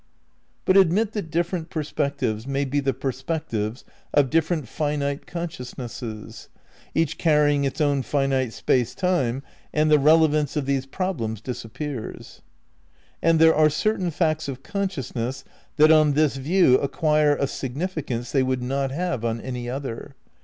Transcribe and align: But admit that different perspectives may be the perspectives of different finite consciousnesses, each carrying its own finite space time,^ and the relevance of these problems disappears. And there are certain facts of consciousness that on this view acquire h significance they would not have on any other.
But 0.65 0.77
admit 0.77 1.11
that 1.11 1.29
different 1.29 1.69
perspectives 1.69 2.47
may 2.47 2.65
be 2.65 2.79
the 2.79 2.91
perspectives 2.91 3.83
of 4.15 4.31
different 4.31 4.67
finite 4.67 5.27
consciousnesses, 5.27 6.49
each 6.95 7.19
carrying 7.19 7.65
its 7.65 7.79
own 7.79 8.01
finite 8.01 8.51
space 8.51 8.95
time,^ 8.95 9.43
and 9.71 9.91
the 9.91 9.99
relevance 9.99 10.55
of 10.57 10.65
these 10.65 10.87
problems 10.87 11.39
disappears. 11.39 12.41
And 13.21 13.37
there 13.37 13.53
are 13.53 13.69
certain 13.69 14.09
facts 14.09 14.47
of 14.47 14.63
consciousness 14.63 15.43
that 15.75 15.91
on 15.91 16.13
this 16.13 16.35
view 16.35 16.79
acquire 16.79 17.37
h 17.39 17.49
significance 17.49 18.31
they 18.31 18.41
would 18.41 18.63
not 18.63 18.89
have 18.89 19.23
on 19.23 19.39
any 19.39 19.69
other. 19.69 20.15